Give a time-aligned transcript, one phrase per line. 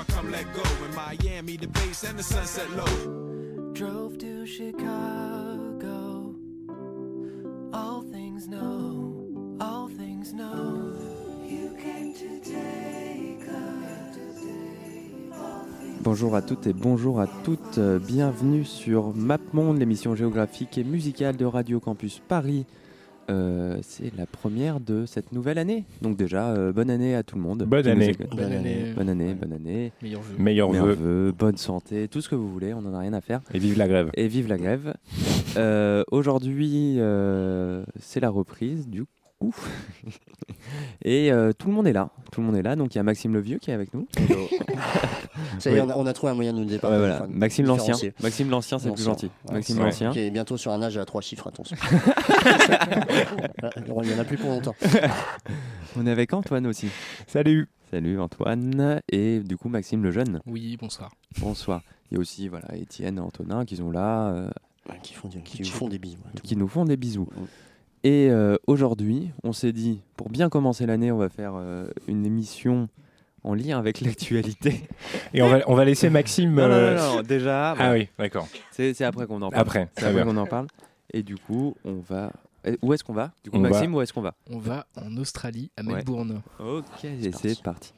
[0.00, 0.62] I come let go.
[0.86, 3.72] In Miami, the base and the sunset low.
[3.74, 6.34] Drove to Chicago.
[7.74, 10.96] All things know, all things know.
[11.46, 13.40] You came to take
[16.02, 21.36] Bonjour à toutes et bonjour à toutes, euh, bienvenue sur MapMonde, l'émission géographique et musicale
[21.36, 22.64] de Radio Campus Paris.
[23.30, 25.84] Euh, c'est la première de cette nouvelle année.
[26.02, 27.62] Donc déjà, euh, bonne année à tout le monde.
[27.62, 28.16] Bonne année.
[28.30, 28.92] Bonne année.
[28.96, 29.92] Bonne année, bonne année.
[30.38, 33.40] Meilleur vœux, bonne santé, tout ce que vous voulez, on n'en a rien à faire.
[33.54, 34.10] et vive la grève.
[34.14, 34.94] Et vive la grève.
[35.56, 39.04] Euh, Aujourd'hui, euh, c'est la reprise du
[41.02, 42.10] Et euh, tout le monde est là.
[42.30, 42.76] Tout le monde est là.
[42.76, 44.06] Donc il y a Maxime le Vieux qui est avec nous.
[45.58, 45.86] Ça y est, Oui.
[45.86, 47.00] on a, on a trouvé un moyen de nous départager.
[47.02, 47.22] Ouais, voilà.
[47.24, 47.94] enfin, Maxime l'ancien.
[48.22, 49.30] Maxime l'ancien, c'est le plus gentil.
[49.48, 50.10] Ouais, Maxime l'ancien.
[50.12, 51.76] Qui est bientôt sur un âge à trois chiffres, attention.
[54.02, 54.74] Il n'y en a plus pour longtemps.
[55.96, 56.88] On est avec Antoine aussi.
[57.26, 57.68] Salut.
[57.90, 59.00] Salut Antoine.
[59.10, 60.40] Et du coup Maxime le jeune.
[60.46, 61.10] Oui, bonsoir.
[61.40, 61.82] Bonsoir.
[62.10, 64.50] Il y a aussi voilà, Étienne et Antonin qui sont là, euh,
[64.88, 66.18] Ouais, qui, font, des- qui font des bisous.
[66.42, 67.28] qui nous font des bisous.
[68.02, 72.24] Et euh, aujourd'hui, on s'est dit, pour bien commencer l'année, on va faire euh, une
[72.24, 72.88] émission
[73.44, 74.88] en lien avec l'actualité.
[75.34, 76.50] Et on va, on va laisser Maxime.
[76.54, 78.48] Non, non, euh, non, non, déjà, Ah oui, d'accord.
[78.72, 79.60] c'est après qu'on en parle.
[79.60, 80.66] Après, C'est après qu'on en parle.
[81.12, 82.32] Et du coup, on va.
[82.64, 83.32] Eh, Où est-ce qu'on va?
[83.42, 84.34] Du coup, On va- Maxime, où est-ce qu'on va?
[84.50, 85.94] On va en Australie, à Ouais.
[85.94, 86.40] Melbourne.
[86.58, 87.48] Ok, et parti.
[87.48, 87.92] c'est parti.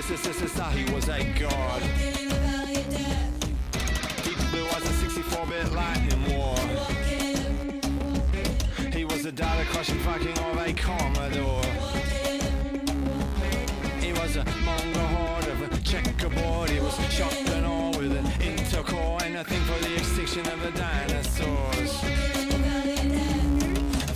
[0.00, 0.14] He
[0.94, 1.82] was a god.
[4.24, 6.56] Deep blue was a 64-bit lightning war.
[8.94, 11.62] He was a data crushing fucking of a Commodore.
[14.00, 16.70] He was a mongol horde of a checkerboard.
[16.70, 20.62] He was shocked and all with an intercore and a thing for the extinction of
[20.62, 22.00] the dinosaurs.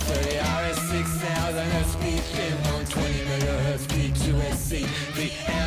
[0.07, 5.14] 30 RS 6000 speed thin on 20 megahertz P2SC.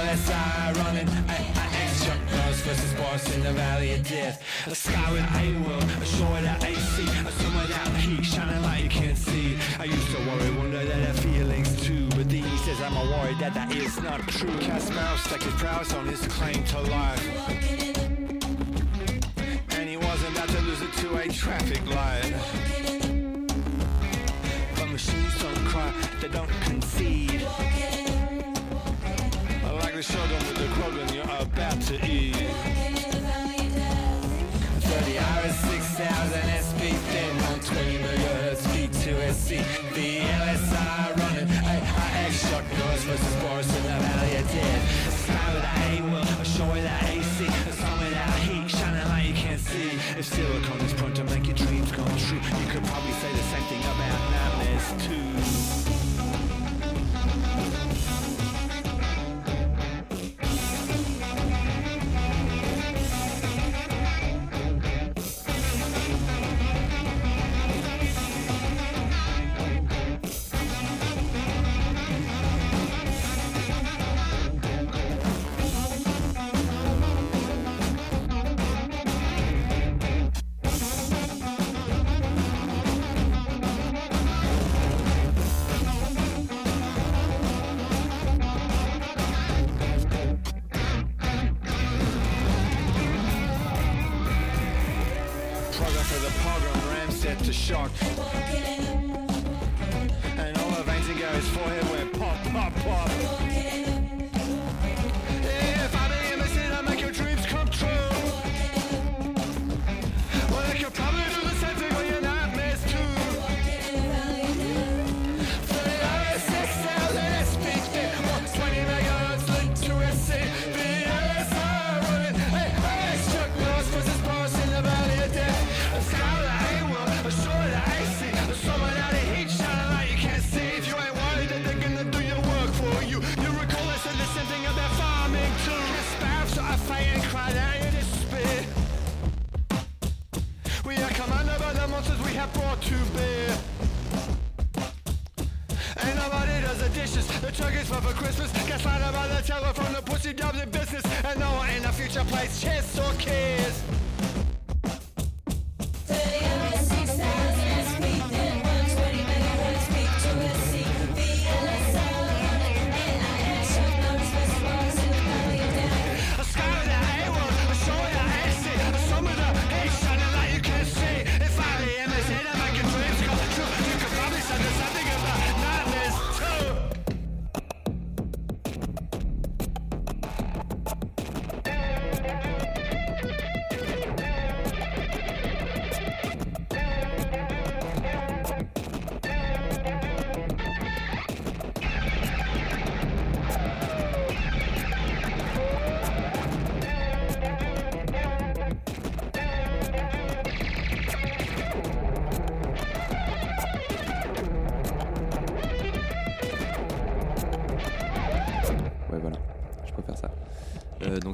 [0.08, 4.42] The LSI running AIX shot nose versus boss in the valley of death.
[4.66, 8.62] A sky with a world, a shore that I see, a sun without heat, shining
[8.62, 9.58] like you can't see.
[9.78, 13.04] I used to worry, wonder that I feelings too, but then he says I'm a
[13.04, 14.58] worry that that is not true.
[14.60, 17.26] Kasparov stuck his prowess on his claim to life.
[19.76, 22.32] And he wasn't about to lose it to a traffic light.
[24.74, 25.92] But machines don't cry,
[26.22, 27.27] they don't concede.
[29.98, 32.36] The shogun with the krogan you're about to eat.
[34.78, 39.58] 30 hours, 6,000 SP thin on 20 megahertz P2SC.
[39.94, 44.84] The LSI running AIX shot noise versus Boris in the Valley of Death.
[45.24, 49.34] Sky with a world, a shore without AC, a sun without heat, shining like you
[49.34, 49.98] can't see.
[50.16, 53.46] If silicon is prone to make your dreams come true, you could probably say the
[53.50, 55.17] same thing about nightmares too.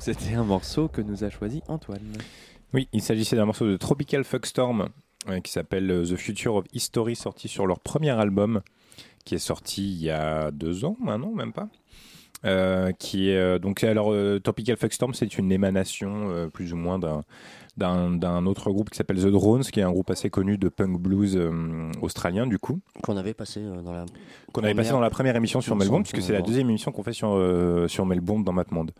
[0.04, 2.12] C'était un morceau que nous a choisi Antoine.
[2.74, 4.90] Oui, il s'agissait d'un morceau de Tropical Fuckstorm
[5.28, 8.60] euh, qui s'appelle euh, The Future of History, sorti sur leur premier album,
[9.24, 11.68] qui est sorti il y a deux ans, un an, même pas.
[12.44, 16.76] Euh, qui est euh, donc alors euh, Tropical Fuckstorm, c'est une émanation euh, plus ou
[16.76, 16.98] moins
[17.78, 21.00] d'un autre groupe qui s'appelle The Drones, qui est un groupe assez connu de punk
[21.00, 22.80] blues euh, australien du coup.
[23.02, 24.04] Qu'on avait passé dans la.
[24.52, 27.02] Qu'on avait passé dans la première émission sur Melbourne, puisque c'est la deuxième émission qu'on
[27.02, 27.30] fait sur,
[27.88, 28.92] sur Melbourne dans Matmonde.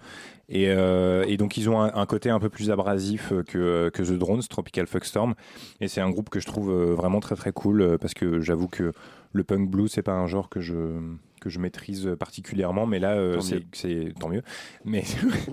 [0.48, 4.12] Et, et donc ils ont un, un côté un peu plus abrasif que, que The
[4.18, 5.34] Drones, Tropical Fuckstorm.
[5.82, 8.92] Et c'est un groupe que je trouve vraiment très très cool, parce que j'avoue que
[9.34, 10.98] le punk blues, c'est pas un genre que je
[11.40, 13.38] que je maîtrise particulièrement, mais là, euh,
[13.72, 14.42] c'est tant mieux.
[14.86, 15.04] Mais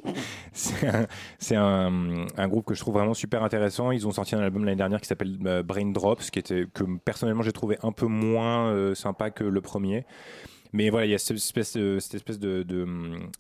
[0.53, 1.05] c'est un,
[1.37, 3.91] c'est un, un groupe que je trouve vraiment super intéressant.
[3.91, 6.85] Ils ont sorti un album l'année dernière qui s'appelle euh, Brain Drops, qui était que
[7.03, 10.05] personnellement j'ai trouvé un peu moins euh, sympa que le premier.
[10.73, 12.88] Mais voilà, il y a cette espèce, de- cette espèce de, de,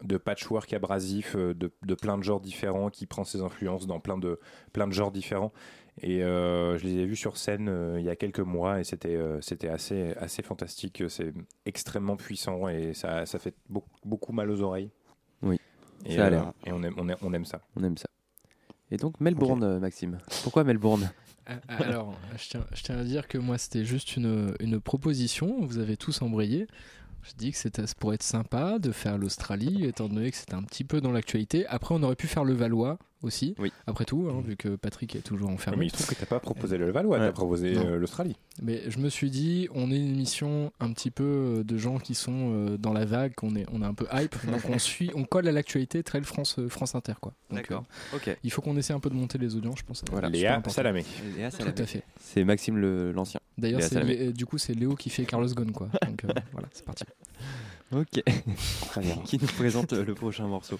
[0.03, 3.99] de patchwork abrasif euh, de, de plein de genres différents qui prend ses influences dans
[4.01, 4.39] plein de,
[4.73, 5.53] plein de genres différents.
[6.01, 8.83] Et euh, je les ai vus sur scène euh, il y a quelques mois et
[8.83, 11.03] c'était euh, c'était assez, assez fantastique.
[11.09, 11.33] C'est
[11.65, 14.89] extrêmement puissant et ça, ça fait beaucoup, beaucoup mal aux oreilles.
[15.41, 15.57] Oui,
[16.05, 16.53] Et, ça a euh, l'air.
[16.65, 17.61] et on, aime, on, aime, on aime ça.
[17.75, 18.07] On aime ça.
[18.89, 20.17] Et donc Melbourne, euh, Maxime.
[20.43, 21.11] Pourquoi Melbourne?
[21.49, 25.65] Euh, Alors, je tiens, je tiens à dire que moi, c'était juste une, une proposition.
[25.65, 26.67] Vous avez tous embrayé.
[27.23, 30.55] Je dis que c'était, ça pourrait être sympa de faire l'Australie, étant donné que c'était
[30.55, 31.67] un petit peu dans l'actualité.
[31.67, 33.71] Après, on aurait pu faire le Valois aussi, Oui.
[33.87, 35.85] après tout, hein, vu que Patrick est toujours Mais enfermé.
[35.85, 37.25] il trouve que t'as pas proposé le Valois, Ouais.
[37.27, 38.35] t'as proposé euh, l'Australie.
[38.61, 41.97] Mais je me suis dit, on est une émission un petit peu euh, de gens
[41.99, 44.79] qui sont euh, dans la vague, qu'on est, on est un peu hype, donc on
[44.79, 47.33] suit, on colle à l'actualité, très France, euh, France Inter, quoi.
[47.53, 47.59] Euh,
[48.15, 48.37] Ok.
[48.43, 50.03] il faut qu'on essaie un peu de monter les audiences, je pense.
[50.11, 50.29] Voilà.
[50.29, 50.61] Léa.
[50.67, 51.03] Salamé.
[51.37, 51.81] Léa Tout Salamé.
[51.81, 52.03] à fait.
[52.19, 53.39] C'est Maxime le- l'ancien.
[53.57, 53.81] D'ailleurs,
[54.33, 55.89] du coup, c'est Léo qui fait Carlos Ghosn, quoi.
[56.07, 57.03] Donc euh, voilà, c'est parti.
[57.93, 58.23] Ok.
[58.87, 59.15] Très bien.
[59.25, 60.79] Qui nous présente euh, le prochain morceau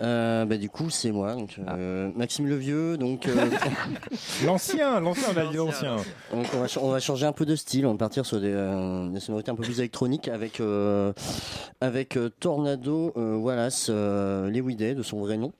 [0.00, 2.96] Euh, bah, du coup, c'est moi, donc, euh, Maxime Levieux.
[2.98, 3.34] Donc, euh,
[4.46, 5.96] L'ancien, l'ancien, on a dit l'ancien.
[6.32, 7.86] donc on, va, ch- on va changer un peu de style.
[7.86, 8.52] On va partir sur des,
[9.12, 10.60] des sonorités un peu plus électroniques avec,
[11.80, 15.52] avec Tornado Wallace Lewiday, de son vrai nom.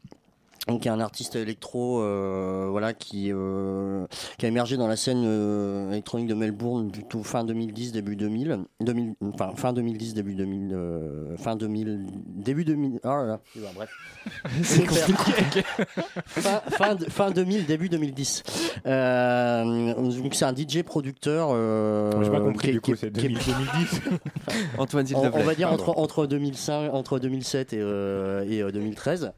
[0.70, 4.06] Donc, qui est un artiste électro euh, voilà, qui, euh,
[4.38, 8.58] qui a émergé dans la scène euh, électronique de Melbourne plutôt fin 2010, début 2000.
[8.80, 10.70] 2000 enfin, fin 2010, début 2000.
[10.72, 12.06] euh, fin 2000.
[12.26, 13.00] Début 2000.
[13.04, 13.40] Oh là là.
[13.74, 13.90] Bref.
[14.62, 15.62] C'est compliqué.
[16.26, 18.42] fin, fin, de- fin 2000, début 2010.
[18.86, 21.48] Euh, donc c'est un DJ producteur.
[21.52, 24.00] Euh, J'ai pas compris qui- du coup, c'est qui- 2000 2010.
[24.78, 25.82] Antoine, s'il on, va dire Pardon.
[25.84, 29.32] entre, entre 2005, entre 2007 et, euh, et euh, 2013.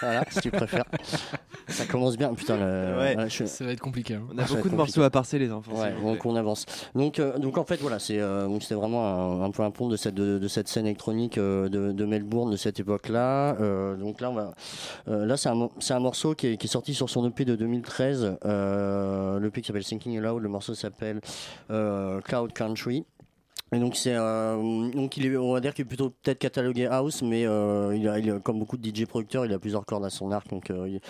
[0.00, 0.84] Voilà, si tu préfères.
[1.68, 2.32] Ça commence bien.
[2.34, 3.14] Putain, le- Ouais.
[3.14, 4.14] voilà, je- Ça va être compliqué.
[4.14, 4.22] hein.
[4.32, 5.72] On a Ah, beaucoup de morceaux à parser, les enfants.
[5.74, 6.64] Ouais, donc on avance.
[6.94, 9.06] Donc, euh, donc en fait, voilà, c'est euh, c'était vraiment
[9.42, 12.04] un, un peu un pont de cette de, de cette scène électronique euh, de, de
[12.04, 13.56] Melbourne de cette époque-là.
[13.60, 14.54] Euh, donc là, on va,
[15.08, 17.56] euh, là c'est un un morceau qui est, qui est sorti sur son EP de
[17.56, 18.36] 2013.
[18.44, 20.42] Euh, L'EP qui s'appelle Thinking Aloud.
[20.42, 21.20] Le morceau s'appelle
[21.70, 23.04] euh, Cloud Country.
[23.72, 26.86] Et donc c'est euh, donc il est on va dire qu'il est plutôt peut-être catalogué
[26.86, 29.84] house mais euh, il, a, il a- comme beaucoup de DJ producteurs il a plusieurs
[29.84, 31.00] cordes à son arc donc euh, il,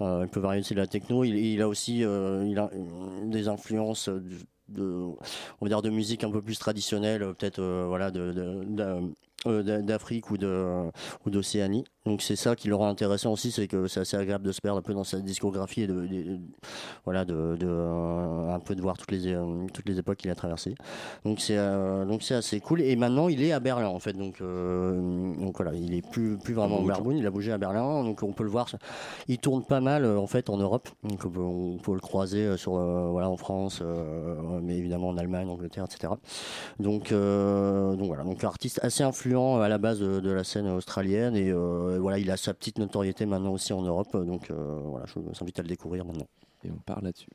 [0.00, 1.24] euh, peut varier aussi de la techno.
[1.24, 4.08] Il, a aussi euh, il a euh, des influences
[4.68, 5.16] de, on
[5.62, 9.00] va dire de musique un peu plus traditionnelle peut-être voilà de, de- d'a-
[9.62, 10.88] d'a- d'Afrique ou de
[11.26, 14.46] ou d'Océanie Donc c'est ça qui le rend intéressant aussi, c'est que c'est assez agréable
[14.46, 16.38] de se perdre un peu dans sa discographie et de, de-
[17.04, 20.30] voilà de, de, euh, un peu de voir toutes les euh, toutes les époques qu'il
[20.30, 20.76] a traversées.
[21.24, 22.80] Donc c'est euh, donc c'est assez cool.
[22.80, 24.12] Et maintenant il est à Berlin en fait.
[24.12, 28.04] Donc donc voilà, il est plus plus vraiment au Melbourne, il a bougé à Berlin.
[28.04, 28.68] Donc on peut le voir.
[29.26, 30.88] Il tourne pas mal en fait en Europe.
[31.02, 33.82] Donc on peut, on peut le croiser sur voilà en France,
[34.62, 36.12] mais évidemment en Allemagne, Angleterre, etc.
[36.78, 41.52] Donc, donc voilà, donc artiste assez influent à la base de, la scène australienne et
[41.98, 44.16] voilà, il a sa petite notoriété maintenant aussi en Europe.
[44.16, 46.28] Donc euh, voilà, je vous invite à le découvrir maintenant.
[46.64, 47.30] Et on part là-dessus.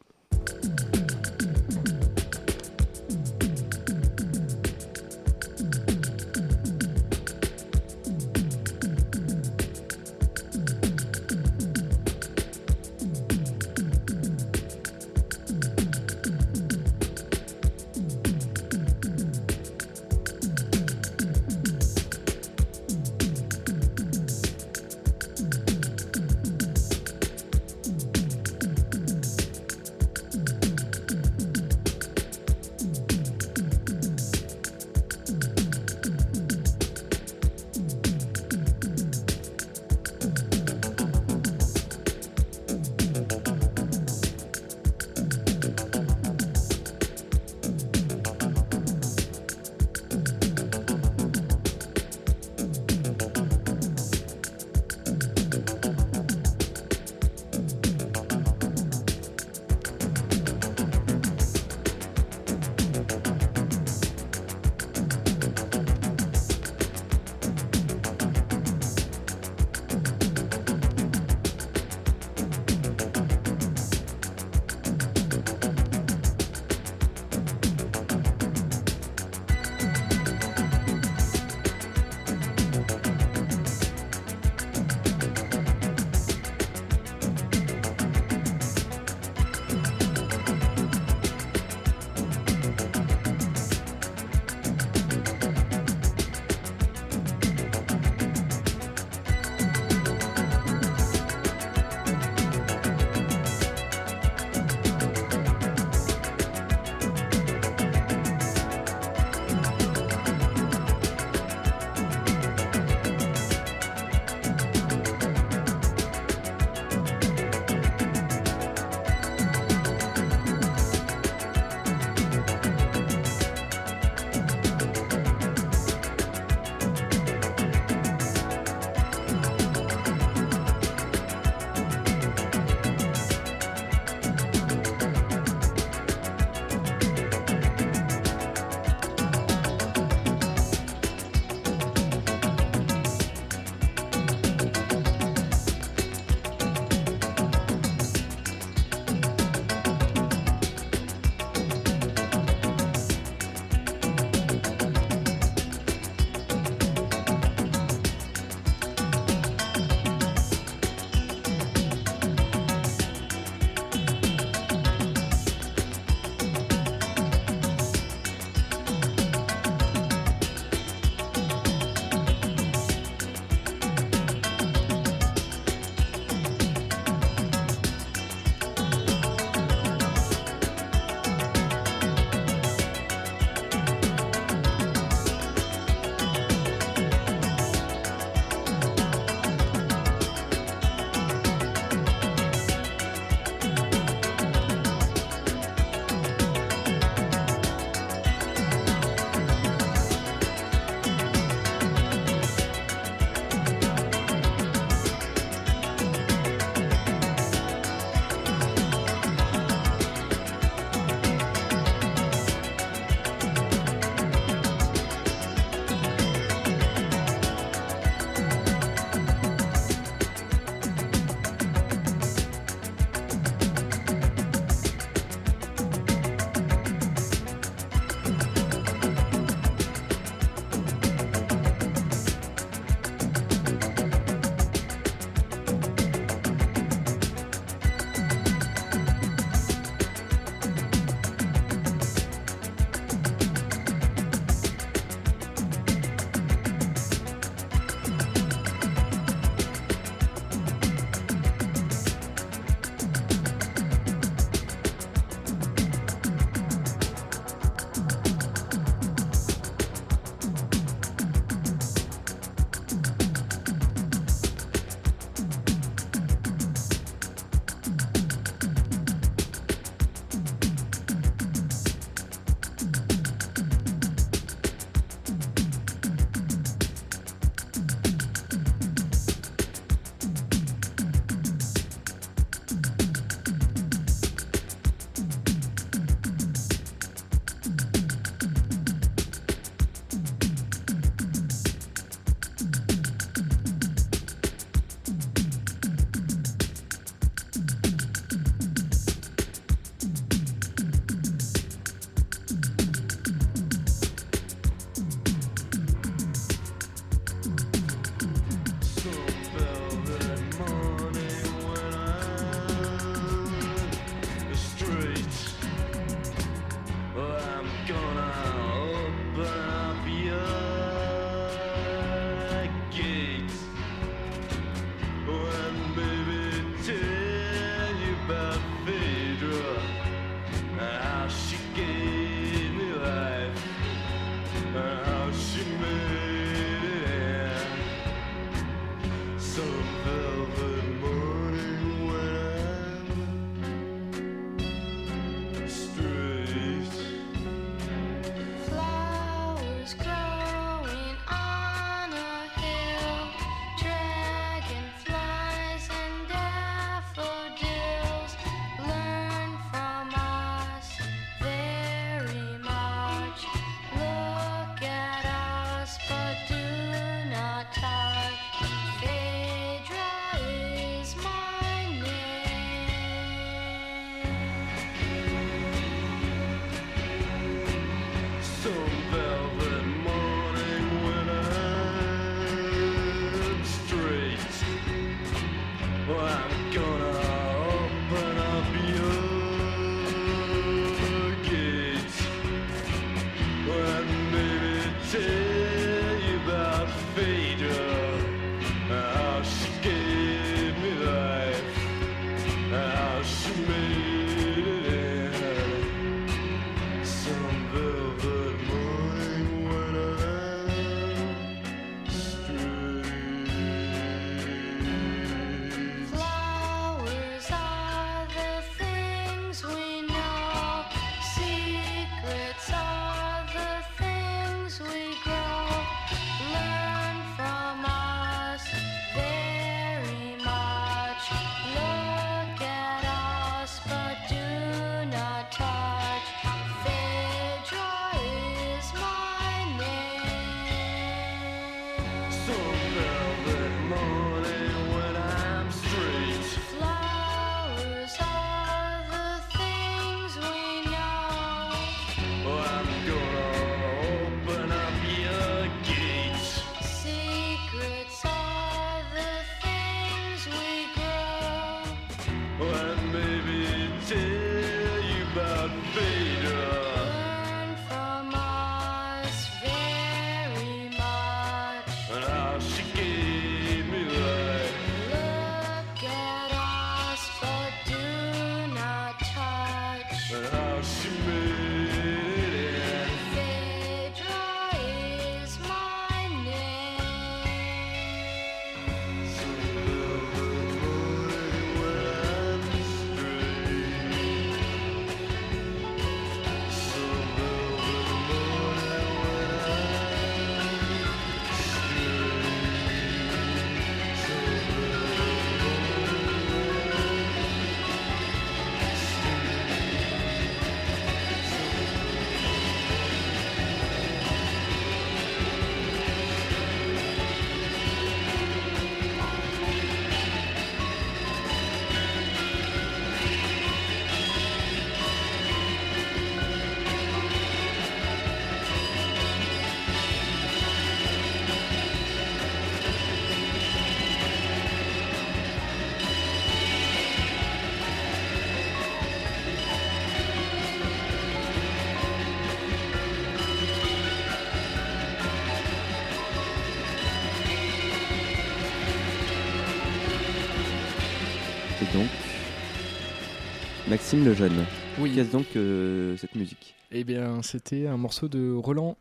[554.11, 554.65] Maxime le Jeune.
[554.99, 555.13] Oui.
[555.15, 556.75] Qu'est-ce donc que cette musique?
[556.91, 558.97] Eh bien, c'était un morceau de Roland,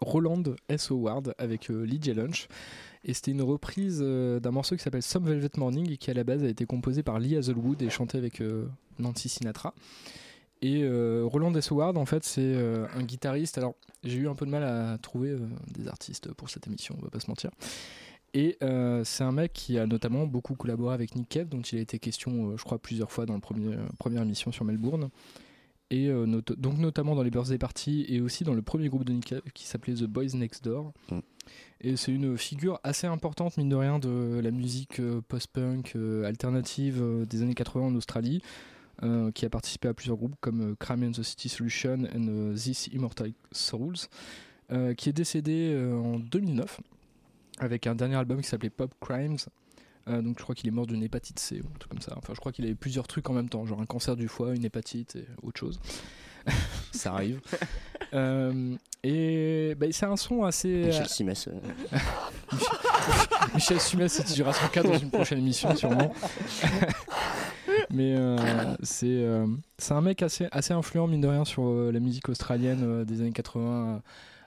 [0.00, 0.90] Roland S.
[0.90, 2.48] Howard avec euh, Lydia Lunch.
[3.04, 6.14] Et c'était une reprise euh, d'un morceau qui s'appelle Some Velvet Morning et qui à
[6.14, 8.66] la base a été composé par Lee Hazelwood et chanté avec euh,
[8.98, 9.74] Nancy Sinatra.
[10.62, 11.70] Et euh, Roland S.
[11.70, 13.58] Howard, en fait, c'est euh, un guitariste.
[13.58, 15.40] Alors, j'ai eu un peu de mal à trouver euh,
[15.76, 17.50] des artistes pour cette émission, on va pas se mentir.
[18.38, 21.78] Et euh, c'est un mec qui a notamment beaucoup collaboré avec Nick Cave, dont il
[21.78, 25.08] a été question, euh, je crois, plusieurs fois dans la premier, première émission sur Melbourne.
[25.88, 29.04] Et euh, not- donc notamment dans les birthday parties et aussi dans le premier groupe
[29.04, 30.92] de Nick Cave qui s'appelait The Boys Next Door.
[31.10, 31.18] Mm.
[31.80, 36.24] Et c'est une figure assez importante, mine de rien, de la musique euh, post-punk euh,
[36.24, 38.42] alternative euh, des années 80 en Australie,
[39.02, 42.08] euh, qui a participé à plusieurs groupes comme euh, Crime and the City Solution et
[42.18, 43.94] euh, This Immortal Souls,
[44.72, 46.80] euh, qui est décédé euh, en 2009
[47.58, 49.36] avec un dernier album qui s'appelait Pop Crimes.
[50.08, 52.14] Euh, donc je crois qu'il est mort d'une hépatite C ou un truc comme ça.
[52.16, 54.54] Enfin, je crois qu'il avait plusieurs trucs en même temps, genre un cancer du foie,
[54.54, 55.80] une hépatite et autre chose.
[56.92, 57.40] ça arrive.
[58.14, 60.68] Euh, et bah, c'est un son assez.
[60.68, 61.48] Michel Simès.
[61.48, 61.98] euh,
[63.54, 66.14] Michel Sumès étudiera son cas dans une prochaine émission, sûrement.
[67.90, 68.36] Mais euh,
[68.82, 69.46] c'est euh,
[69.90, 73.20] un mec assez, assez influent, mine de rien, sur euh, la musique australienne euh, des
[73.20, 74.02] années 80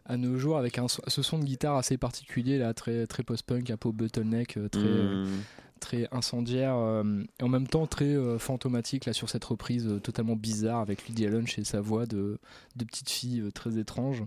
[0.10, 3.70] à nos jours, avec un, ce son de guitare assez particulier, là, très, très post-punk,
[3.70, 5.40] un peu bottleneck, euh, très, euh, Hmm.
[5.80, 10.00] très incendiaire, euh, et en même temps très euh, fantomatique, là, sur cette reprise euh,
[10.00, 12.38] totalement bizarre, avec Lydia Lunch et sa voix de,
[12.76, 14.24] de petite fille très étrange.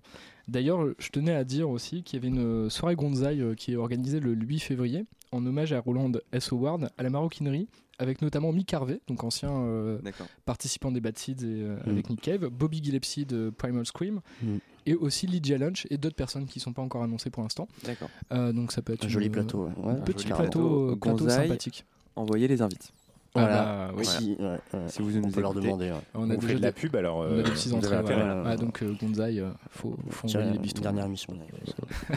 [0.49, 4.19] D'ailleurs, je tenais à dire aussi qu'il y avait une soirée Gonzaï qui est organisée
[4.21, 6.53] le 8 février en hommage à Roland S.
[6.53, 7.69] Howard à la maroquinerie,
[7.99, 9.99] avec notamment Mick Harvey, donc ancien euh,
[10.45, 11.91] participant des Bad Seeds et, euh, Mm.
[11.91, 14.57] avec Nick Cave, Bobby Gillespie de Primal Scream, Mm.
[14.87, 17.69] Et aussi Lydia Lunch et d'autres personnes qui ne sont pas encore annoncées pour l'instant.
[17.85, 18.09] D'accord.
[18.33, 19.67] Euh, donc ça peut être Un une- joli plateau.
[19.67, 19.91] ouais.
[19.93, 21.85] Un petit joli plateau, euh, plateau sympathique.
[22.17, 22.93] Envoyez les invites.
[23.35, 23.63] Voilà.
[23.63, 24.05] Ah bah, oui.
[24.05, 24.81] Si, ouais, ouais.
[24.89, 25.91] Si vous On nous peut leur demander.
[25.91, 25.97] ouais.
[26.15, 27.17] On On, a fait déjà de la des- pub alors.
[27.17, 28.03] on a euh, des petits entrées.
[28.03, 28.27] voilà.
[28.35, 28.43] là.
[28.45, 30.83] Ah, donc euh, Gonzaï, euh, faut, faut envoyer les bistons.
[30.83, 31.35] Dernière émission.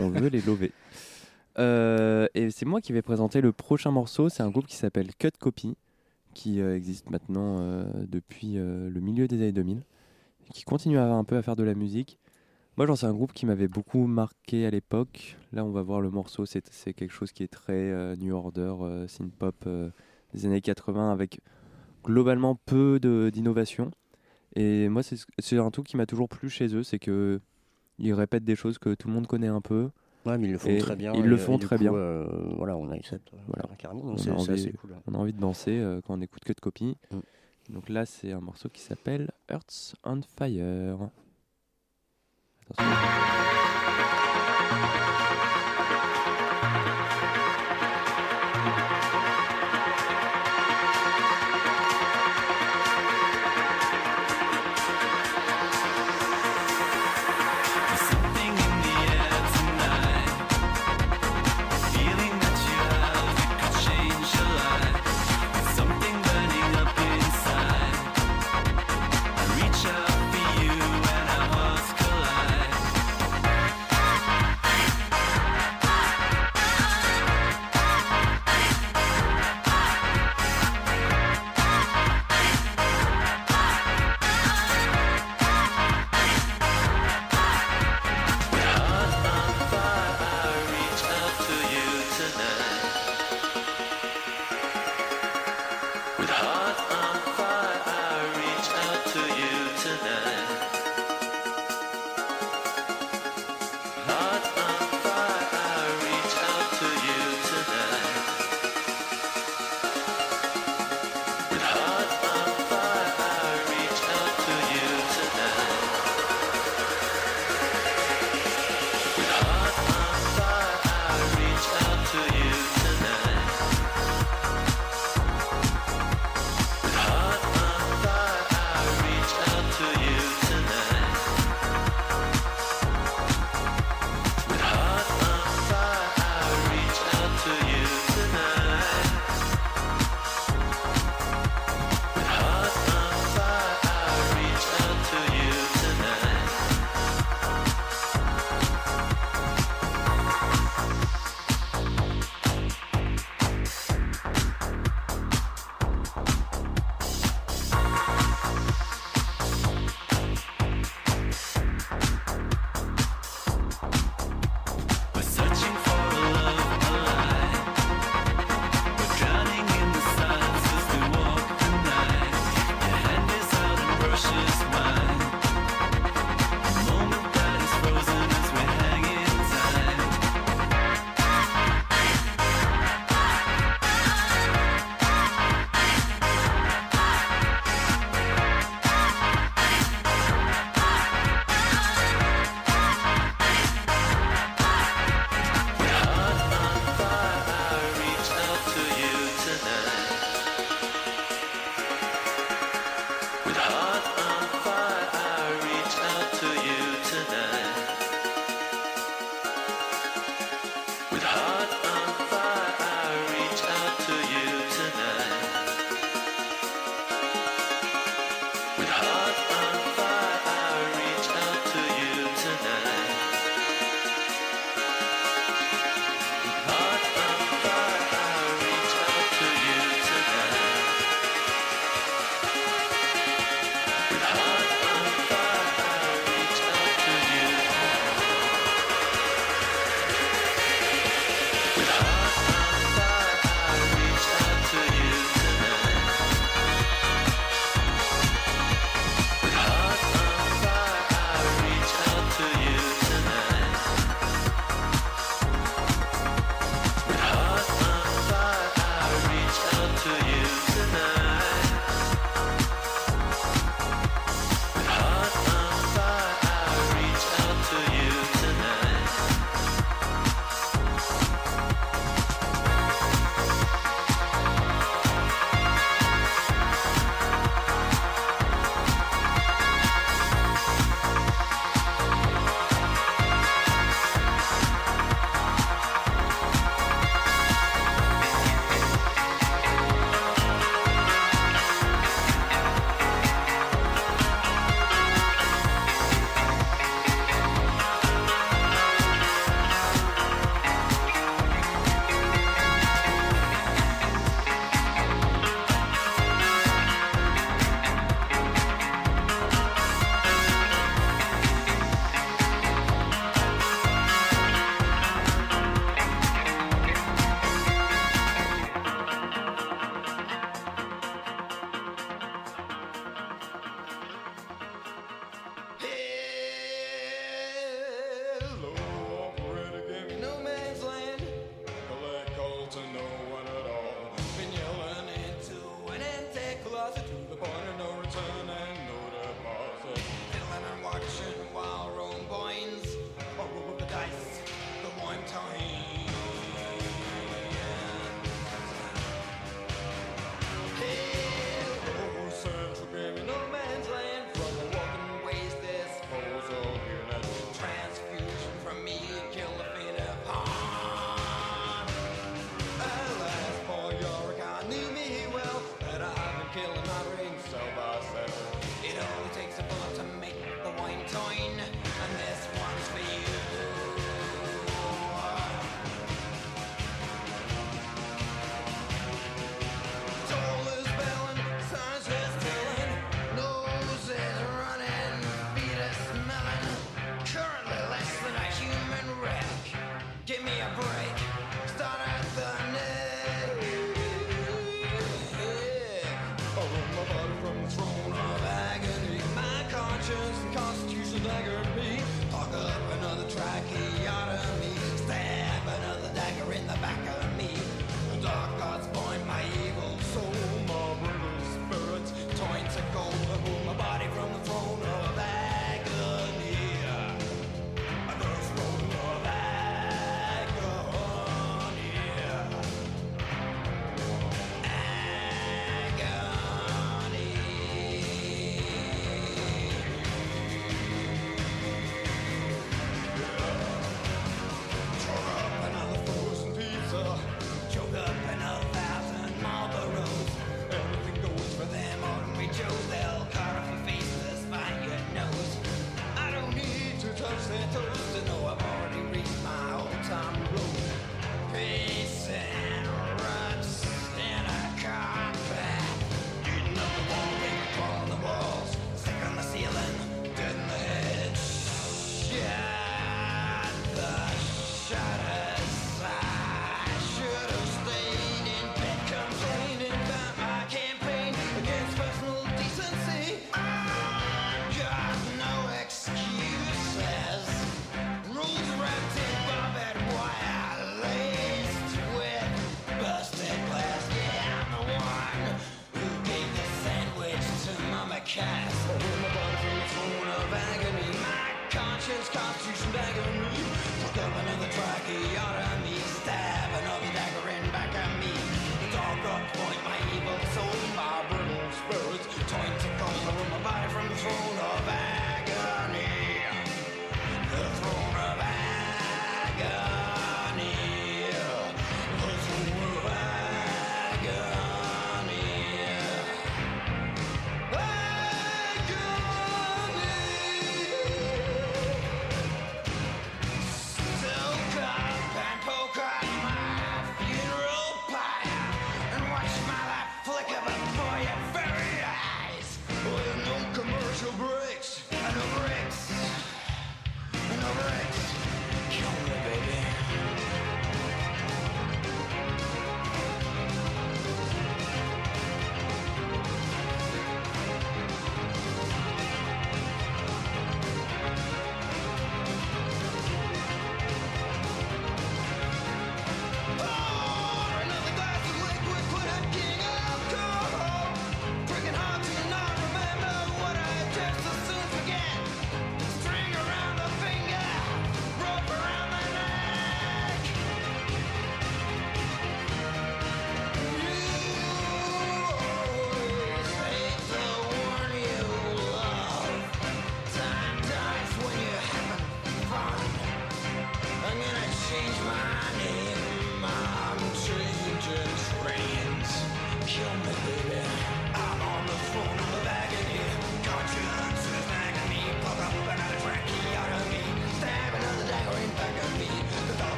[0.00, 0.72] On veut les lover.
[1.58, 4.28] Euh, et c'est moi qui vais présenter le prochain morceau.
[4.28, 5.76] C'est un groupe qui s'appelle Cut Copy,
[6.34, 10.98] qui euh, existe maintenant euh, depuis euh, le milieu des années 2000, et qui continue
[10.98, 12.18] à, un peu à faire de la musique.
[12.76, 15.36] Moi, j'en sais un groupe qui m'avait beaucoup marqué à l'époque.
[15.52, 16.44] Là, on va voir le morceau.
[16.44, 19.90] C'est c'est quelque chose qui est très euh, New Order, euh, synth-pop euh,
[20.32, 21.40] des années 80, avec
[22.04, 23.90] globalement peu de- d'innovation.
[24.56, 27.40] Et moi, c'est c'est un truc qui m'a toujours plu chez eux, c'est que
[27.98, 29.90] ils répètent des choses que tout le monde connaît un peu.
[30.26, 31.12] Ouais, mais ils le font Et très bien.
[31.14, 31.92] ils le euh, font très coup, bien.
[32.56, 33.68] voilà, on accepte Voilà.
[33.78, 34.02] carrément.
[34.04, 34.96] On a c'est c'est envie- assez cool.
[35.06, 36.96] On a envie de danser quand on écoute que de copie.
[37.12, 37.72] Mm.
[37.74, 41.08] Donc là, c'est un morceau qui s'appelle Earth's on Fire.
[42.72, 43.63] くださ。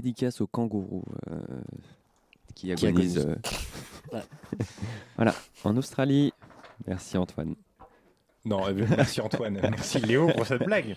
[0.00, 1.36] Dédicace au kangourou euh,
[2.54, 3.18] qui Qui agonise.
[3.18, 3.34] euh.
[5.16, 6.32] Voilà, en Australie.
[6.86, 7.54] Merci Antoine.
[8.44, 9.58] Non, euh, merci Antoine.
[9.70, 10.94] Merci Léo pour cette blague.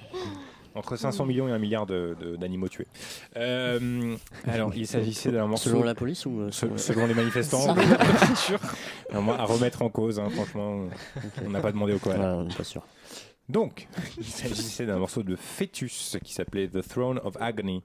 [0.76, 2.86] Entre 500 millions et 1 milliard d'animaux tués.
[3.38, 5.70] Euh, alors, il s'agissait d'un morceau.
[5.72, 7.76] Selon la police ou Se- selon- selon les manifestants,
[8.20, 8.60] c'est sûr.
[9.12, 10.86] Non, moi, à remettre en cause, hein, franchement,
[11.44, 12.86] on n'a pas demandé au on n'est pas sûr.
[13.50, 13.88] Donc,
[14.20, 17.82] il s'agissait d'un morceau de Fetus qui s'appelait The Throne of Agony,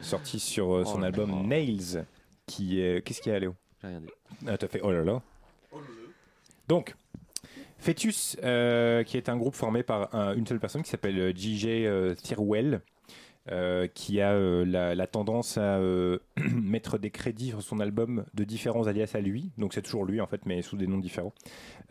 [0.00, 1.42] sorti sur euh, son Oh album là.
[1.48, 2.04] Nails.
[2.46, 3.04] Qui est...
[3.04, 3.54] Qu'est-ce qu'il y a, Léo?
[3.82, 4.08] J'ai rien dit.
[4.46, 5.20] Ah, t'as fait oh là là.
[6.68, 6.94] Donc,
[7.78, 11.32] Fetus, euh, qui est un groupe formé par un- une seule personne qui s'appelle euh,
[11.34, 12.80] JJ euh, Thirlwell,
[13.52, 18.24] euh, qui a euh, la, la tendance à euh, mettre des crédits sur son album
[18.34, 19.50] de différents alias à lui.
[19.58, 21.32] Donc c'est toujours lui en fait, mais sous des noms différents.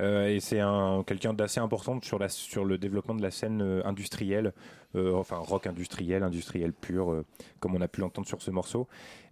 [0.02, 4.52] Et c'est un quelqu'un d'assez important sur, la, sur le développement de la scène industrielle,
[4.94, 7.24] enfin rock industriel, industriel pur,
[7.62, 8.89] comme on a pu l'entendre sur ce morceau.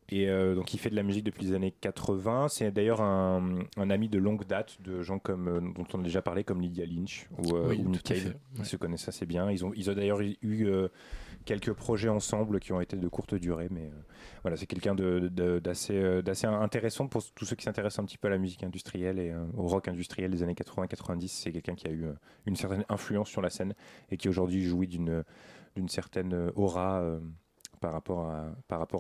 [0.10, 2.48] Et euh, donc il fait de la musique depuis les années 80.
[2.50, 6.04] C'est d'ailleurs un, un ami de longue date de gens comme euh, dont on a
[6.04, 8.36] déjà parlé, comme Lydia Lynch ou, euh, Oui, ou Nick Cave.
[8.56, 8.66] Ils ouais.
[8.66, 9.50] se connaissent assez bien.
[9.50, 10.68] Ils ont, ils ont d'ailleurs eu
[11.44, 14.02] quelques projets ensemble qui ont été de courte durée, mais euh,
[14.42, 18.32] voilà, c'est quelqu'un euh, d'assez intéressant pour tous ceux qui s'intéressent un petit peu à
[18.32, 21.28] la musique industrielle et euh, au rock industriel des années 80-90.
[21.28, 22.06] C'est quelqu'un qui a eu
[22.46, 23.74] une certaine influence sur la scène
[24.10, 25.24] et qui aujourd'hui jouit d'une
[25.88, 27.04] certaine aura.
[27.82, 28.30] par rapport,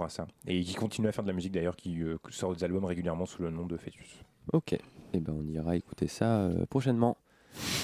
[0.03, 0.27] à, ça.
[0.45, 3.41] Et qui continue à faire de la musique d'ailleurs, qui sort des albums régulièrement sous
[3.41, 4.21] le nom de Fetus.
[4.51, 7.17] Ok, et ben on ira écouter ça prochainement.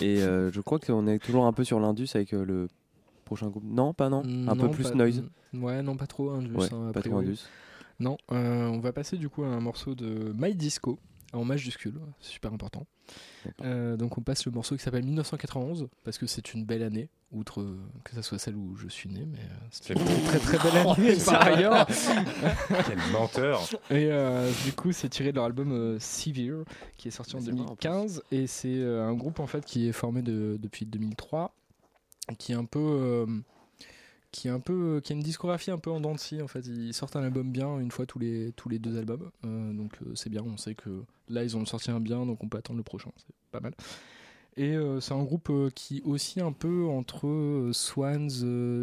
[0.01, 2.67] Et je crois qu'on est toujours un peu sur l'Indus avec le
[3.29, 3.63] prochain groupe.
[3.65, 5.23] Non, pas non, un peu plus pas- noise.
[5.53, 6.53] Ouais, non, pas trop Indus.
[6.55, 7.17] Ouais, hein, a pas trop.
[7.19, 7.39] Indus.
[7.99, 10.97] Non, euh, on va passer du coup à un morceau de My Disco
[11.33, 12.87] en majuscule, c'est super important.
[13.61, 17.07] Euh, donc on passe le morceau qui s'appelle 1991 parce que c'est une belle année,
[17.31, 19.37] outre euh, que ça soit celle où je suis né, mais
[19.69, 21.87] c'est une très très belle année par ailleurs.
[22.87, 23.61] Quel menteur
[23.91, 26.63] Et euh, du coup, c'est tiré de leur album euh, Severe,
[26.97, 28.23] qui est sorti en Ah, c'est vrai, en 2015.
[28.31, 31.53] Et c'est euh, un groupe en fait qui est formé de- depuis 2003,
[32.37, 33.25] qui est un peu, euh,
[34.31, 36.41] qui est un peu, qui a une discographie un peu en dents de scie.
[36.41, 39.31] En fait, ils sortent un album bien une fois tous les tous les deux albums.
[39.45, 40.43] Euh, donc euh, c'est bien.
[40.43, 43.11] On sait que là ils ont sorti un bien, donc on peut attendre le prochain.
[43.17, 43.73] C'est pas mal.
[44.57, 48.27] Et c'est un groupe qui aussi un peu entre Swans,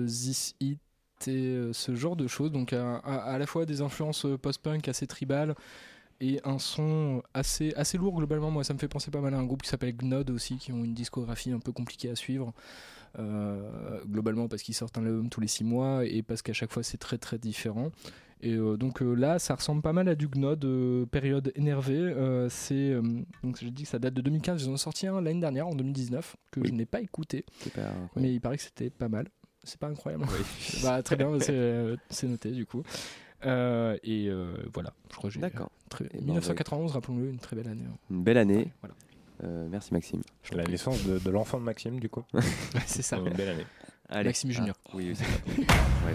[0.07, 0.81] This It
[1.27, 2.51] et ce genre de choses.
[2.51, 5.55] Donc à, à- la fois des influences post-punk assez tribales
[6.21, 8.51] et un son assez, assez lourd globalement.
[8.51, 10.73] Moi ça me fait penser pas mal à un groupe qui s'appelle Gnod aussi, qui
[10.73, 12.55] ont une discographie un peu compliquée à suivre.
[13.19, 16.71] Euh, globalement parce qu'ils sortent un album tous les six mois et parce qu'à chaque
[16.73, 17.91] fois c'est très très différent.
[18.43, 20.67] Et euh, donc euh, là, ça ressemble pas mal à du Gnod,
[21.11, 22.15] période énervée.
[22.51, 22.95] C'est
[23.43, 24.63] donc j'ai dit que ça date de 2015.
[24.65, 26.69] Ils en ont sorti un l'année dernière, en 2019, que Oui.
[26.69, 27.45] je n'ai pas écouté,
[27.75, 29.29] pas mais il paraît que c'était pas mal.
[29.65, 30.27] C'est pas incroyable.
[30.85, 32.83] bah, très bien, c'est noté du coup.
[33.45, 35.41] Euh, et euh, voilà, je crois que j'ai.
[35.41, 35.71] D'accord.
[35.89, 37.85] très- Eh ben, 1991, rappelons-le, une très belle année.
[37.87, 37.97] hein.
[38.11, 38.73] Une belle année.
[38.81, 38.95] Voilà.
[39.45, 40.23] Euh, merci Maxime.
[40.53, 42.25] La naissance de, de l'enfant de Maxime, du coup.
[42.87, 43.17] c'est ça.
[43.19, 43.67] Une belle année.
[44.09, 44.29] Allez.
[44.29, 44.77] Maxime Junior.
[44.87, 45.75] Ah, oui, oui, c'est ça.
[46.07, 46.15] Ouais,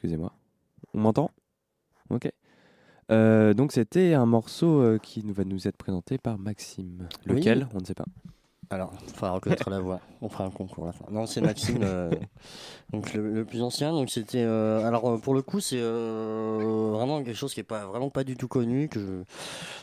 [0.00, 0.32] excusez-moi.
[0.94, 1.30] On m'entend?
[2.08, 2.30] Ok.
[3.10, 7.08] Euh, donc c'était un morceau euh, qui nous va nous être présenté par Maxime.
[7.26, 7.34] Oui.
[7.36, 7.68] Lequel?
[7.74, 8.06] On ne sait pas.
[8.72, 10.00] Alors, il faudra reconnaître la voix.
[10.22, 11.04] On fera un concours à la fin.
[11.10, 12.08] Non, c'est Maxime, euh,
[12.92, 13.90] donc le, le plus ancien.
[13.90, 14.42] Donc c'était.
[14.44, 18.46] alors pour le coup, c'est vraiment quelque chose qui est pas vraiment pas du tout
[18.48, 18.88] connu.
[18.88, 19.22] Que je-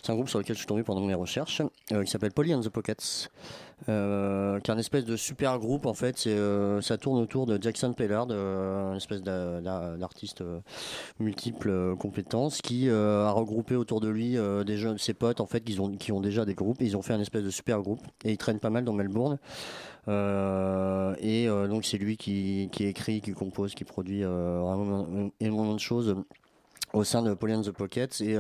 [0.02, 2.62] c'est un groupe sur lequel je suis tombé pendant mes recherches, qui s'appelle Polly and
[2.62, 3.30] the Pockets,
[3.90, 6.26] euh, qui est un espèce de super groupe en fait.
[6.28, 10.60] Euh, ça tourne autour de Jackson Pellard, euh, un espèce d'a- d'a- d'artiste euh,
[11.20, 15.62] multiples euh, compétences, qui euh, a regroupé autour de lui des ses potes en fait,
[15.62, 16.78] qui ont déjà des groupes.
[16.82, 19.38] Ils ont fait un espèce de super groupe et ils traînent pas mal dans Melbourne.
[20.08, 26.16] Et donc c'est lui qui, écrit, qui compose, qui produit vraiment énormément de choses
[26.94, 28.22] au sein de Polly and the Pockets.
[28.22, 28.38] Et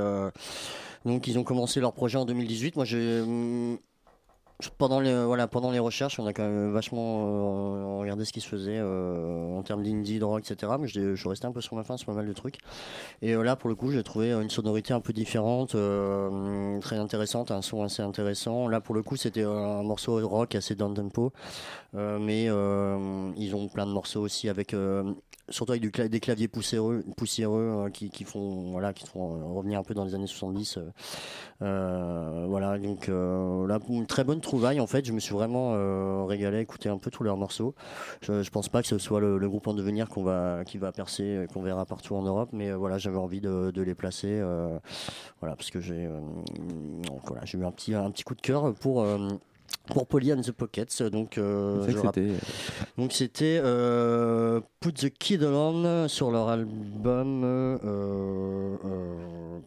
[1.06, 2.76] donc ils ont commencé leur projet en 2018.
[2.76, 3.78] Moi j'ai hum,
[4.78, 8.42] pendant les voilà pendant les recherches, on a quand même vachement euh, regardé ce qui
[8.42, 10.74] se faisait euh, en termes d'indie, de rock, etc.
[10.80, 12.58] Mais je, je resté un peu sur ma faim sur pas mal de trucs.
[13.22, 16.98] Et euh, là, pour le coup, j'ai trouvé une sonorité un peu différente, euh, très
[16.98, 18.68] intéressante, un son assez intéressant.
[18.68, 21.34] Là, pour le coup, c'était un morceau rock assez down tempo,
[21.96, 22.46] euh, mais
[23.40, 24.76] ils ont plein de morceaux aussi avec.
[25.50, 30.28] Surtout avec des claviers poussiéreux, euh, qui, font euh, revenir un peu dans les années
[30.28, 30.82] 70 euh,
[31.62, 35.06] euh, voilà donc là une très bonne trouvaille en fait.
[35.06, 37.76] Je me suis vraiment régalé à écouter un peu tous leurs morceaux.
[38.22, 40.78] Je, je pense pas que ce soit le, le groupe en devenir qu'on va qui
[40.78, 44.42] va percer qu'on verra partout en Europe mais voilà j'avais envie de, de les placer
[45.40, 46.10] voilà parce que j'ai
[47.26, 49.06] voilà j'ai eu un petit un petit coup de cœur pour
[49.88, 52.34] pour Polly and the Pockets donc euh, c'était.
[52.98, 57.78] donc c'était euh, Put the Kid On sur leur album euh,
[58.84, 59.60] euh,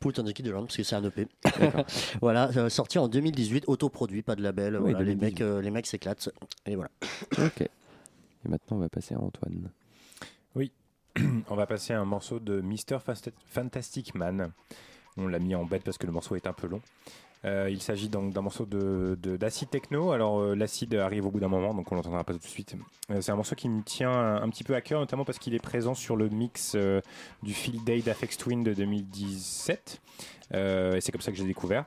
[0.00, 1.26] Put on the Kid On parce que c'est un EP.
[2.22, 4.76] voilà, euh, sorti en 2018, autoproduit, pas de label.
[4.76, 5.20] Oui, voilà, les 2018.
[5.20, 6.30] mecs, euh, les mecs s'éclatent.
[6.64, 6.90] Et voilà.
[7.32, 7.60] Ok.
[7.60, 9.70] Et maintenant, on va passer à Antoine.
[11.50, 12.98] On va passer à un morceau de Mr.
[13.46, 14.52] Fantastic Man.
[15.16, 16.80] On l'a mis en bête parce que le morceau est un peu long.
[17.46, 20.12] Euh, il s'agit donc d'un morceau de de- d'acide techno.
[20.12, 22.76] Alors euh, l'acide arrive au bout d'un moment, donc on l'entendra pas tout de suite.
[23.10, 25.54] Euh, c'est un morceau qui me tient un, petit peu à cœur, notamment parce qu'il
[25.54, 26.76] est présent sur le mix
[27.42, 30.02] du Field Day d'Afex Twin de 2017.
[30.52, 31.86] Euh, et c'est comme ça que j'ai découvert.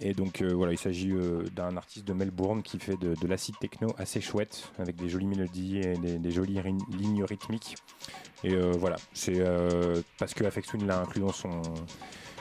[0.00, 1.12] Et donc voilà, il s'agit
[1.54, 5.26] d'un artiste de Melbourne qui fait de, de l'acide techno assez chouette, avec des jolies
[5.26, 6.60] mélodies et des, jolies
[6.98, 7.76] lignes rythmiques.
[8.42, 9.40] Et voilà, c'est
[10.18, 11.62] parce que Afex Twin l'a inclus dans son,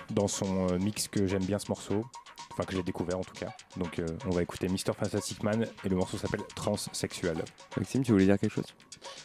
[0.09, 2.05] dans son mix que j'aime bien ce morceau.
[2.53, 3.51] Enfin, que j'ai découvert en tout cas.
[3.77, 4.93] Donc, euh, on va écouter Mr.
[4.97, 7.35] Fantastic Man et le morceau s'appelle Transsexual.
[7.77, 8.65] Maxime, tu voulais dire quelque chose?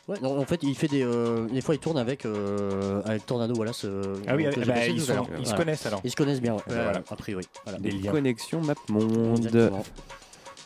[0.08, 1.02] Ouais, non, en fait, il fait des.
[1.04, 3.52] euh, des fois, il tourne avec, euh, avec Tornado.
[3.54, 6.00] Voilà, ce, Ah oui, ben, passé ils, sont- se connaissent alors.
[6.04, 6.62] Ils se connaissent bien, ouais.
[6.66, 7.02] Voilà.
[7.10, 7.44] a priori.
[7.64, 7.78] Voilà.
[7.78, 8.12] Des liens.
[8.12, 9.72] Connexion MapMonde.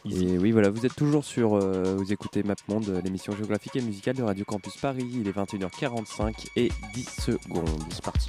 [0.05, 1.55] Et oui, voilà, vous êtes toujours sur.
[1.57, 5.09] euh, vous écoutez MapMonde, l'émission géographique et musicale de Radio Campus Paris.
[5.13, 7.69] Il est 21h45 et 10 secondes.
[7.91, 8.29] C'est parti.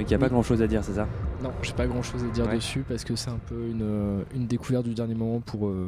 [0.00, 1.06] Mais qui a pas grand chose à dire, c'est ça
[1.42, 2.54] Non, j'ai pas grand chose à dire Ouais.
[2.54, 5.86] dessus parce que c'est un peu une, euh, une découverte du dernier moment pour, euh,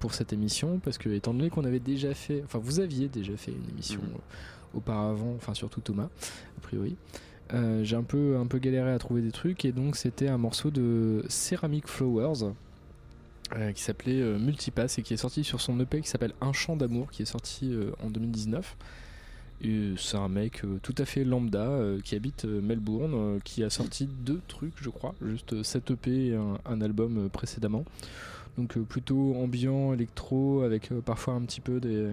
[0.00, 0.80] pour cette émission.
[0.82, 4.00] Parce que, étant donné qu'on avait déjà fait, enfin, vous aviez déjà fait une émission
[4.02, 4.08] Mhm.
[4.16, 6.08] euh, auparavant, enfin, surtout Thomas,
[6.58, 6.96] a priori.
[7.54, 10.38] euh, j'ai un peu, un peu galéré à trouver des trucs et donc c'était un
[10.38, 12.50] morceau de Ceramic Flowers
[13.54, 16.52] euh, qui s'appelait euh, Multipass et qui est sorti sur son EP qui s'appelle Un
[16.52, 18.76] chant d'amour qui est sorti en 2019.
[19.62, 23.38] Et c'est un mec euh, tout à fait lambda euh, qui habite euh, Melbourne, euh,
[23.44, 27.84] qui a sorti deux trucs, je crois, juste 7 EP et un, album euh, précédemment.
[28.58, 32.10] Donc euh, plutôt ambiant, électro, avec euh, parfois un petit peu des,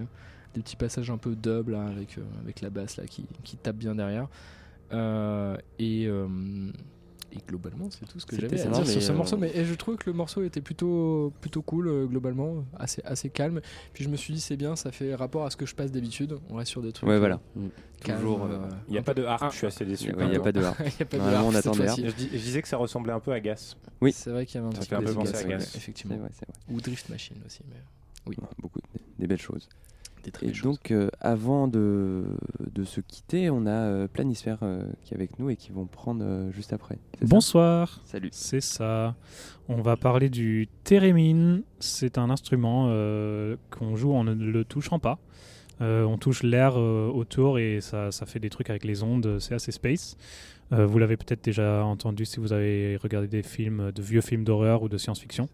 [0.54, 3.96] petits passages un peu dub avec, euh, avec la basse là, qui, qui tape bien
[3.96, 4.28] derrière.
[4.92, 6.28] Euh, et, euh,
[7.32, 9.36] et globalement, c'est tout ce que j'avais à dire sur ce euh, morceau.
[9.36, 13.30] Mais et je trouve que le morceau était plutôt, plutôt cool, euh, globalement, assez, assez
[13.30, 13.60] calme.
[13.92, 15.92] Puis je me suis dit, c'est bien, ça fait rapport à ce que je passe
[15.92, 16.38] d'habitude.
[16.48, 17.08] On reste sur des trucs.
[17.08, 17.40] Ouais, euh, voilà.
[18.00, 18.48] calmes, Toujours,
[18.88, 20.12] Il n'y a pas de harpe, je suis assez déçu.
[20.18, 20.80] Il y a pas de harpe.
[20.80, 22.06] On fois-ci.
[22.06, 23.76] Je, dis- je disais que ça ressemblait un peu à Gas.
[24.00, 24.12] Oui.
[24.12, 25.72] C'est vrai qu'il y avait un Ça petit fait un peu penser à Gas.
[25.76, 26.16] effectivement.
[26.70, 27.76] Ou Drift Machine aussi, mais
[28.26, 28.86] oui, beaucoup de-
[29.18, 29.68] des belles choses.
[30.22, 32.24] Des très Et donc, euh, avant de,
[32.72, 35.86] de se quitter, on a euh, Planisphère euh, qui est avec nous et qui vont
[35.86, 36.98] prendre euh, juste après.
[37.22, 38.00] Bonsoir.
[38.04, 38.28] Salut.
[38.32, 39.14] C'est ça.
[39.68, 41.60] On va parler du theremin.
[41.78, 45.18] C'est un instrument euh, qu'on joue en ne le touchant pas.
[45.80, 49.38] Euh, on touche l'air euh, autour et ça, ça fait des trucs avec les ondes.
[49.38, 50.16] C'est assez space.
[50.72, 54.44] Euh, vous l'avez peut-être déjà entendu si vous avez regardé des films, de vieux films
[54.44, 55.48] d'horreur ou de science-fiction.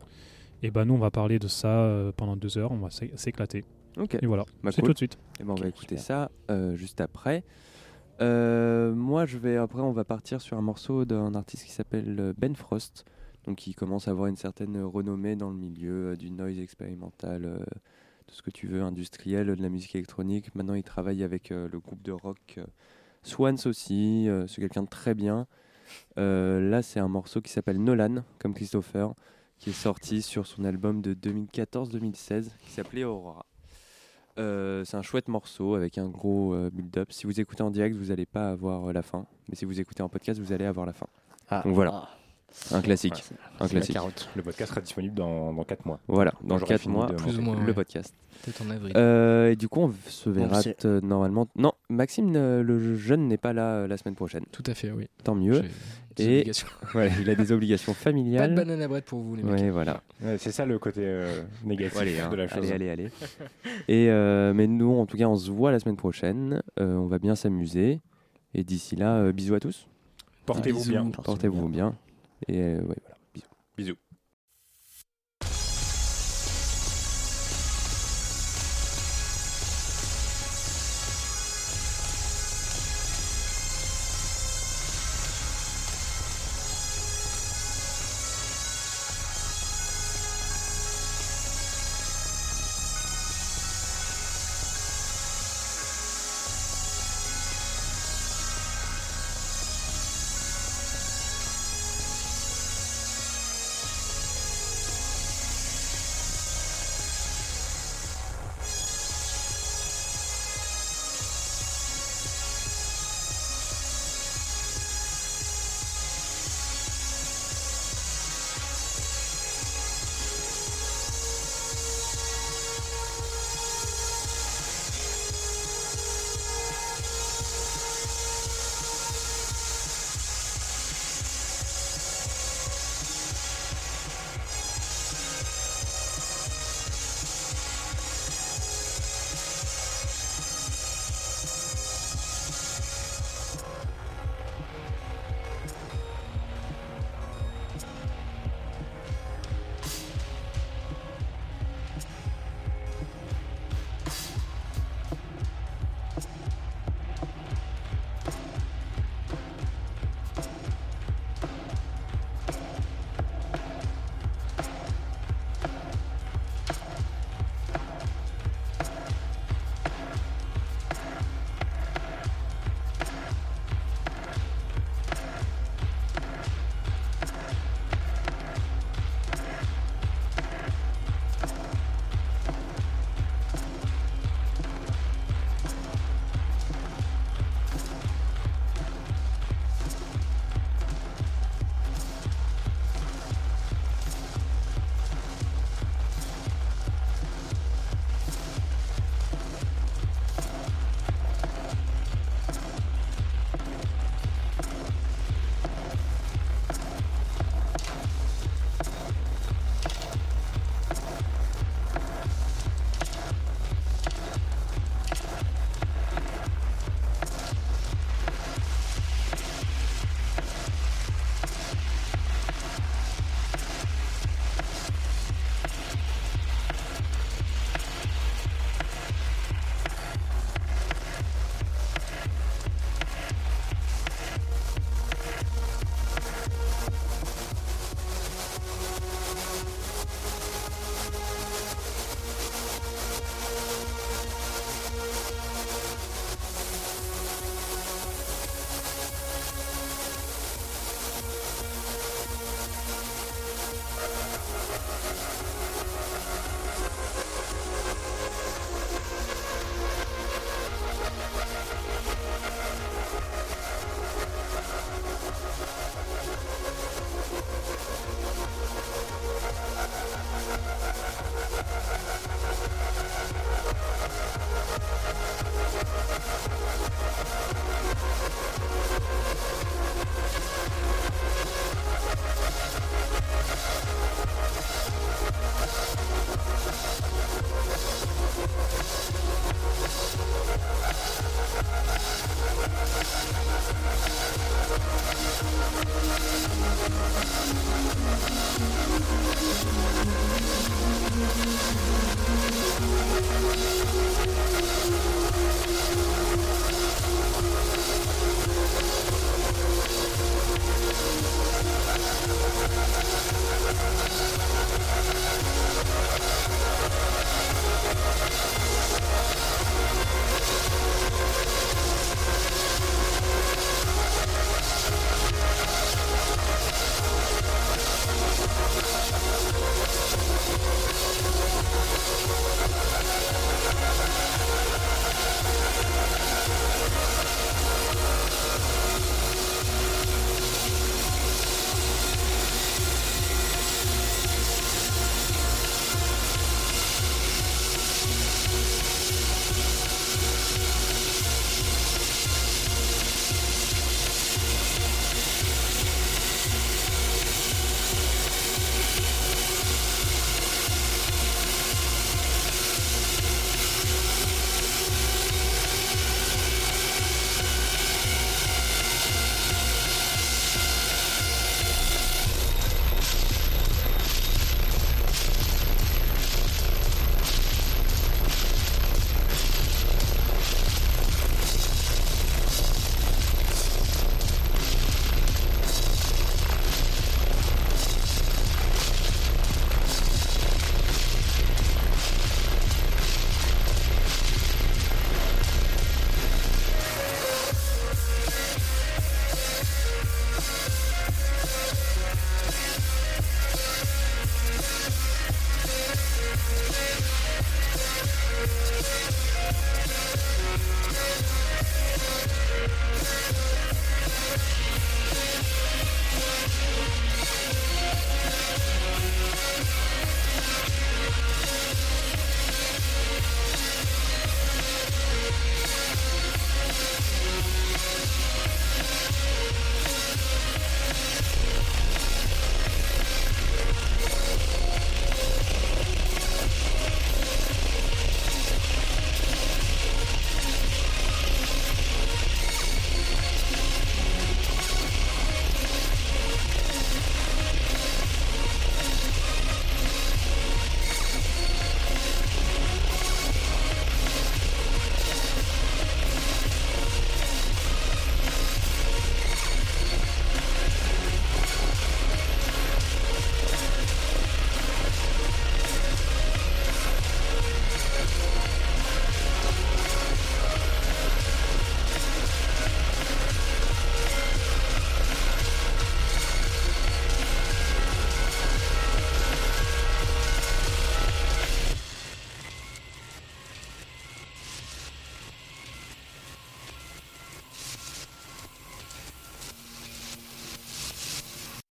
[0.62, 2.72] Et ben nous, on va parler de ça euh, pendant deux heures.
[2.72, 3.64] On va s'é- s'éclater.
[3.96, 4.16] Ok.
[4.20, 4.44] Et voilà.
[4.62, 4.88] Bah, C'est cool.
[4.88, 5.18] tout de suite.
[5.40, 6.04] Eh ben, on va écouter super.
[6.04, 7.44] ça euh, juste après.
[8.20, 12.16] Euh, moi, je vais après, on va partir sur un morceau d'un artiste qui s'appelle
[12.18, 13.04] euh, Ben Frost,
[13.44, 17.44] donc qui commence à avoir une certaine renommée dans le milieu euh, du noise expérimental,
[17.44, 17.58] euh,
[18.26, 20.54] tout ce que tu veux, industriel, de la musique électronique.
[20.54, 22.64] Maintenant, il travaille avec euh, le groupe de rock euh,
[23.22, 24.28] Swans aussi.
[24.28, 25.46] euh, c'est quelqu'un de très bien.
[26.18, 29.14] Euh, là, c'est un morceau qui s'appelle Nolan, comme Christopher,
[29.58, 33.46] qui est sorti sur son album de 2014-2016, qui s'appelait Aurora.
[34.38, 37.10] Euh, c'est un chouette morceau avec un gros euh, build-up.
[37.12, 39.26] Si vous écoutez en direct, vous n'allez pas avoir euh, la fin.
[39.48, 41.06] Mais si vous écoutez en podcast, vous allez avoir la fin.
[41.48, 41.92] Ah, Donc voilà.
[41.94, 42.08] ah,
[42.72, 43.12] Un classique.
[43.12, 43.94] voilà, c'est- un c'est la classique.
[43.94, 44.28] carotte.
[44.34, 46.00] Le podcast sera disponible dans, dans 4 mois.
[46.08, 47.72] Voilà, dans j'aurai 4 fini mois, de Plus ou moins, le ouais.
[47.74, 48.14] podcast.
[48.44, 48.92] Peut-être en avril.
[48.96, 51.48] Euh, et du coup, on se verra euh, normalement.
[51.56, 54.44] Non, Maxime, le jeune, n'est pas là euh, la semaine prochaine.
[54.52, 55.06] Tout à fait, oui.
[55.24, 55.62] Tant mieux.
[56.18, 56.50] Et
[57.20, 58.54] il a des obligations Pas de familiales.
[58.54, 59.60] banane à bread pour vous, les mecs.
[59.60, 60.00] Ouais, voilà.
[60.24, 62.72] Ouais, c'est ça le côté euh, négatif Allez, hein, de la chose.
[62.72, 63.10] allez, allez, allez.
[63.88, 66.62] Et euh, mais nous, en tout cas, on se voit la semaine prochaine.
[66.80, 68.00] Euh, on va bien s'amuser.
[68.54, 69.86] Et d'ici là, euh, bisous à tous.
[70.46, 71.04] Portez-vous bien.
[71.10, 71.94] Portez-vous bien.
[72.48, 73.15] Et euh, ouais, voilà.